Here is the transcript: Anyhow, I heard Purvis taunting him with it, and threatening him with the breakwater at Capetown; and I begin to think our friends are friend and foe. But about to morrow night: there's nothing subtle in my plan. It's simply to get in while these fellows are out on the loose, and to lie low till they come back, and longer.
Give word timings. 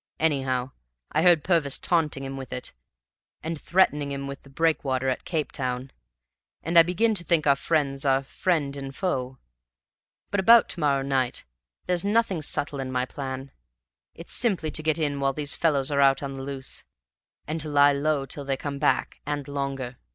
Anyhow, 0.19 0.71
I 1.11 1.21
heard 1.21 1.43
Purvis 1.43 1.77
taunting 1.77 2.23
him 2.23 2.35
with 2.35 2.51
it, 2.51 2.73
and 3.43 3.61
threatening 3.61 4.09
him 4.11 4.25
with 4.25 4.41
the 4.41 4.49
breakwater 4.49 5.09
at 5.09 5.25
Capetown; 5.25 5.91
and 6.63 6.75
I 6.79 6.81
begin 6.81 7.13
to 7.13 7.23
think 7.23 7.45
our 7.45 7.55
friends 7.55 8.03
are 8.03 8.23
friend 8.23 8.75
and 8.75 8.95
foe. 8.95 9.37
But 10.31 10.39
about 10.39 10.69
to 10.69 10.79
morrow 10.79 11.03
night: 11.03 11.45
there's 11.85 12.03
nothing 12.03 12.41
subtle 12.41 12.79
in 12.79 12.91
my 12.91 13.05
plan. 13.05 13.51
It's 14.15 14.33
simply 14.33 14.71
to 14.71 14.81
get 14.81 14.97
in 14.97 15.19
while 15.19 15.33
these 15.33 15.53
fellows 15.53 15.91
are 15.91 16.01
out 16.01 16.23
on 16.23 16.33
the 16.33 16.41
loose, 16.41 16.83
and 17.45 17.61
to 17.61 17.69
lie 17.69 17.93
low 17.93 18.25
till 18.25 18.43
they 18.43 18.57
come 18.57 18.79
back, 18.79 19.21
and 19.27 19.47
longer. 19.47 19.97